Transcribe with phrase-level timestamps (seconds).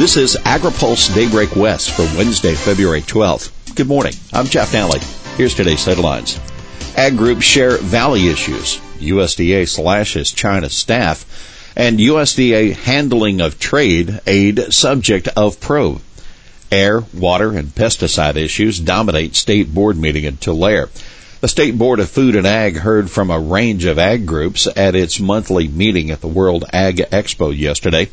[0.00, 3.74] This is AgriPulse Daybreak West for Wednesday, February 12th.
[3.74, 4.14] Good morning.
[4.32, 5.02] I'm Jeff Nalley.
[5.36, 6.40] Here's today's headlines.
[6.96, 8.80] Ag groups share valley issues.
[9.00, 16.00] USDA slashes China staff and USDA handling of trade aid subject of probe.
[16.72, 20.88] Air, water, and pesticide issues dominate state board meeting in Tulare.
[21.42, 24.94] The State Board of Food and Ag heard from a range of ag groups at
[24.94, 28.08] its monthly meeting at the World Ag Expo yesterday.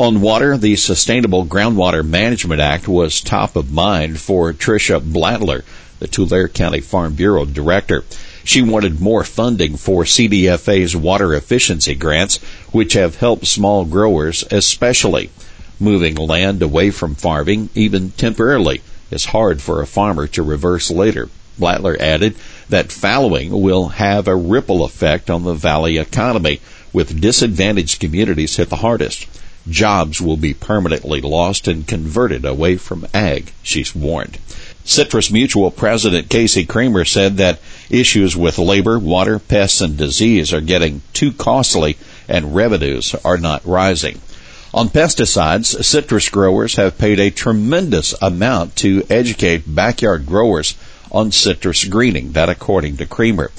[0.00, 5.62] On water, the Sustainable Groundwater Management Act was top of mind for Tricia Blattler,
[5.98, 8.04] the Tulare County Farm Bureau director.
[8.42, 12.38] She wanted more funding for CDFA's water efficiency grants,
[12.72, 15.28] which have helped small growers especially.
[15.78, 18.80] Moving land away from farming, even temporarily,
[19.10, 21.28] is hard for a farmer to reverse later.
[21.58, 22.36] Blattler added
[22.70, 28.70] that fallowing will have a ripple effect on the valley economy, with disadvantaged communities hit
[28.70, 29.26] the hardest.
[29.68, 34.38] Jobs will be permanently lost and converted away from ag, she's warned.
[34.84, 40.60] Citrus Mutual President Casey Creamer said that issues with labor, water, pests, and disease are
[40.60, 41.96] getting too costly
[42.28, 44.20] and revenues are not rising.
[44.72, 50.76] On pesticides, citrus growers have paid a tremendous amount to educate backyard growers
[51.10, 53.50] on citrus greening, that according to Creamer.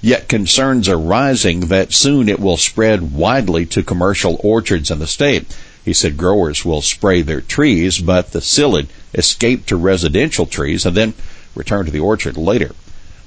[0.00, 5.06] Yet concerns are rising that soon it will spread widely to commercial orchards in the
[5.06, 5.46] state.
[5.84, 10.96] He said growers will spray their trees, but the psyllid escape to residential trees and
[10.96, 11.14] then
[11.54, 12.72] return to the orchard later.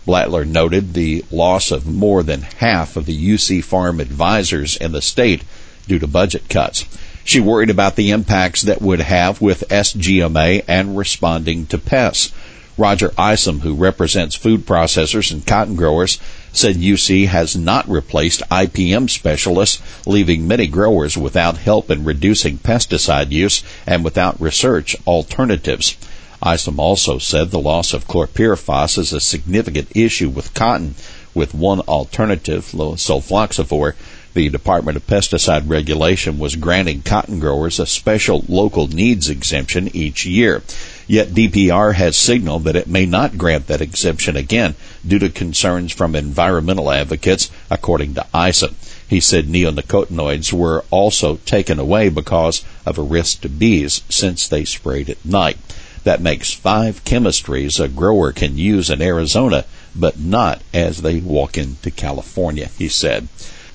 [0.05, 5.02] Blattler noted the loss of more than half of the UC farm advisors in the
[5.02, 5.44] state
[5.88, 6.85] due to budget cuts.
[7.23, 12.31] She worried about the impacts that would have with SGMA and responding to pests.
[12.78, 16.17] Roger Isom, who represents food processors and cotton growers,
[16.53, 23.31] said UC has not replaced IPM specialists, leaving many growers without help in reducing pesticide
[23.31, 25.95] use and without research alternatives.
[26.44, 30.95] Isom also said the loss of chlorpyrifos is a significant issue with cotton,
[31.34, 33.94] with one alternative, sulfoxaflor,
[34.33, 40.25] the Department of Pesticide Regulation was granting cotton growers a special local needs exemption each
[40.25, 40.63] year.
[41.11, 45.91] Yet DPR has signaled that it may not grant that exemption again due to concerns
[45.91, 48.77] from environmental advocates, according to Isom.
[49.09, 54.63] He said neonicotinoids were also taken away because of a risk to bees since they
[54.63, 55.57] sprayed at night.
[56.05, 61.57] That makes five chemistries a grower can use in Arizona, but not as they walk
[61.57, 63.27] into California, he said.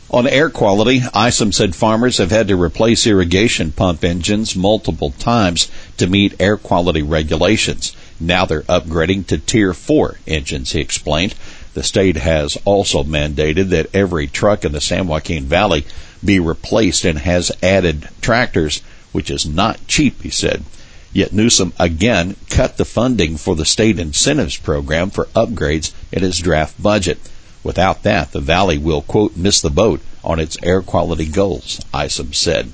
[0.08, 5.68] On air quality, Isom said farmers have had to replace irrigation pump engines multiple times
[5.98, 7.96] to meet air quality regulations.
[8.18, 11.34] Now they're upgrading to Tier 4 engines, he explained.
[11.74, 15.84] The state has also mandated that every truck in the San Joaquin Valley
[16.24, 18.80] be replaced and has added tractors,
[19.12, 20.64] which is not cheap, he said.
[21.12, 26.38] Yet Newsom again cut the funding for the state incentives program for upgrades in his
[26.38, 27.18] draft budget.
[27.62, 32.32] Without that, the valley will, quote, miss the boat on its air quality goals, Isom
[32.32, 32.72] said.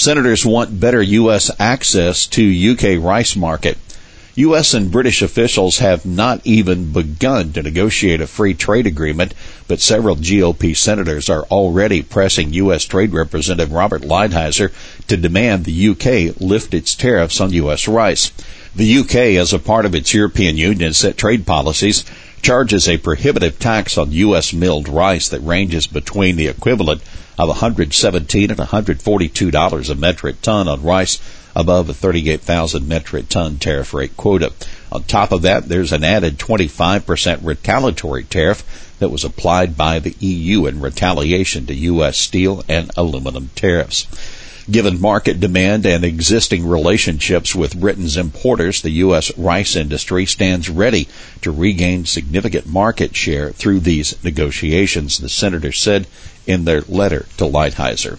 [0.00, 1.50] Senators want better U.S.
[1.60, 3.76] access to UK rice market.
[4.34, 4.72] U.S.
[4.72, 9.34] and British officials have not even begun to negotiate a free trade agreement,
[9.68, 12.86] but several GOP senators are already pressing U.S.
[12.86, 14.72] Trade Representative Robert Lighthizer
[15.06, 17.86] to demand the UK lift its tariffs on U.S.
[17.86, 18.32] rice.
[18.74, 22.06] The UK, as a part of its European Union set trade policies,
[22.42, 24.52] charges a prohibitive tax on U.S.
[24.52, 27.02] milled rice that ranges between the equivalent
[27.38, 31.20] of 117 and 142 dollars a metric ton on rice
[31.54, 34.52] above a 38,000 metric ton tariff rate quota.
[34.92, 40.16] On top of that, there's an added 25% retaliatory tariff that was applied by the
[40.20, 42.18] EU in retaliation to U.S.
[42.18, 44.06] steel and aluminum tariffs.
[44.70, 49.36] Given market demand and existing relationships with Britain's importers, the U.S.
[49.36, 51.08] rice industry stands ready
[51.40, 56.06] to regain significant market share through these negotiations, the senator said
[56.46, 58.18] in their letter to Lighthizer.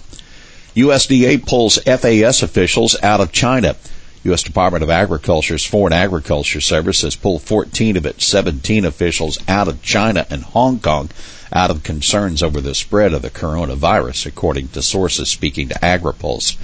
[0.76, 3.76] USDA pulls FAS officials out of China.
[4.24, 4.44] U.S.
[4.44, 9.82] Department of Agriculture's Foreign Agriculture Service has pulled 14 of its 17 officials out of
[9.82, 11.10] China and Hong Kong
[11.52, 16.56] out of concerns over the spread of the coronavirus, according to sources speaking to AgriPulse.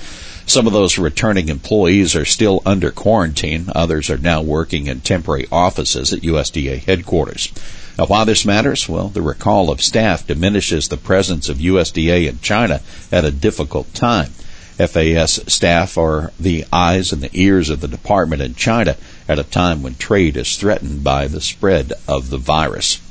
[0.48, 3.65] Some of those returning employees are still under quarantine.
[3.75, 7.51] Others are now working in temporary offices at USDA headquarters.
[7.98, 8.88] Now, why this matters?
[8.88, 12.81] Well, the recall of staff diminishes the presence of USDA in China
[13.12, 14.31] at a difficult time.
[14.77, 18.95] FAS staff are the eyes and the ears of the department in China
[19.27, 23.01] at a time when trade is threatened by the spread of the virus.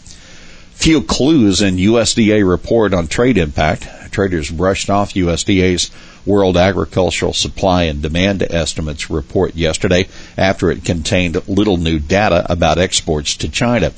[0.75, 3.89] Few clues in USDA report on trade impact.
[4.13, 5.91] Traders brushed off USDA's
[6.25, 12.79] World Agricultural Supply and Demand Estimates report yesterday after it contained little new data about
[12.79, 13.93] exports to China.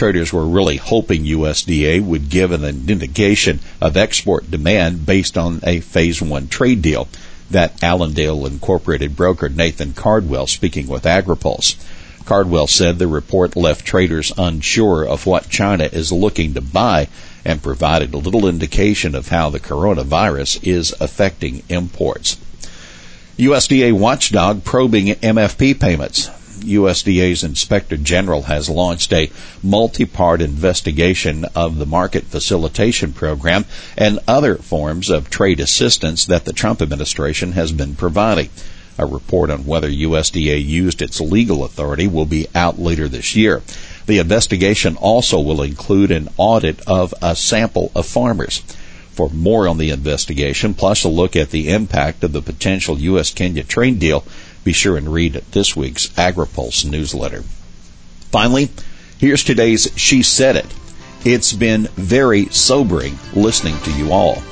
[0.00, 5.80] Traders were really hoping USDA would give an indication of export demand based on a
[5.80, 7.06] phase one trade deal.
[7.50, 11.76] That Allendale Incorporated broker Nathan Cardwell speaking with AgriPulse.
[12.24, 17.08] Cardwell said the report left traders unsure of what China is looking to buy
[17.44, 22.38] and provided little indication of how the coronavirus is affecting imports.
[23.36, 26.30] USDA watchdog probing MFP payments.
[26.60, 29.30] USDA's Inspector General has launched a
[29.62, 33.64] multi-part investigation of the market facilitation program
[33.96, 38.48] and other forms of trade assistance that the Trump administration has been providing.
[38.98, 43.62] A report on whether USDA used its legal authority will be out later this year.
[44.06, 48.58] The investigation also will include an audit of a sample of farmers.
[49.12, 53.66] For more on the investigation, plus a look at the impact of the potential U.S.-Kenya
[53.66, 54.24] trade deal,
[54.64, 57.42] be sure and read this week's AgriPulse newsletter.
[58.30, 58.70] Finally,
[59.18, 60.66] here's today's She Said It.
[61.24, 64.42] It's been very sobering listening to you all.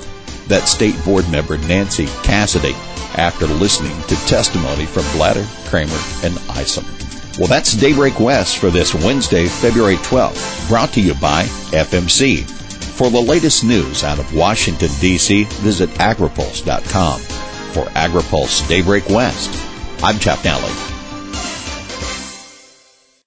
[0.48, 2.74] That state board member Nancy Cassidy
[3.16, 6.84] after listening to testimony from Blattler, Creamer, and Isom.
[7.38, 12.44] Well, that's Daybreak West for this Wednesday, February 12th, brought to you by FMC.
[12.98, 17.20] For the latest news out of Washington, D.C., visit agripulse.com.
[17.20, 19.52] For AgriPulse Daybreak West,
[20.00, 20.97] I'm Jeff Nalley.